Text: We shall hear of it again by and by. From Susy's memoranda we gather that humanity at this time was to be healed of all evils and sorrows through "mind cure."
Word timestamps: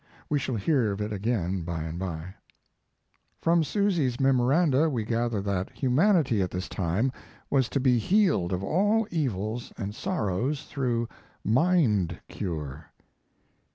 We 0.31 0.39
shall 0.39 0.55
hear 0.55 0.91
of 0.91 0.99
it 0.99 1.13
again 1.13 1.61
by 1.61 1.83
and 1.83 1.99
by. 1.99 2.33
From 3.39 3.63
Susy's 3.63 4.19
memoranda 4.19 4.89
we 4.89 5.03
gather 5.05 5.41
that 5.43 5.69
humanity 5.73 6.41
at 6.41 6.49
this 6.49 6.67
time 6.67 7.11
was 7.51 7.69
to 7.69 7.79
be 7.79 7.99
healed 7.99 8.51
of 8.51 8.63
all 8.63 9.05
evils 9.11 9.71
and 9.77 9.93
sorrows 9.93 10.63
through 10.63 11.07
"mind 11.43 12.19
cure." 12.29 12.87